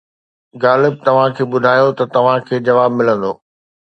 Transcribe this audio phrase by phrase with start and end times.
[0.63, 3.31] غالب توهان کي ٻڌايو ته توهان کي جواب ملندو